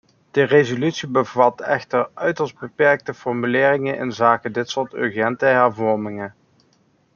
De 0.31 0.41
resolutie 0.43 1.07
bevat 1.07 1.61
echter 1.61 2.09
uiterst 2.13 2.59
beperkte 2.59 3.13
formuleringen 3.13 3.97
inzake 3.97 4.51
dit 4.51 4.69
soort 4.69 4.93
urgente 4.93 5.45
hervormingen. 5.45 6.35